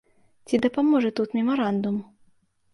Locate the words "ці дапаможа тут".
0.47-1.37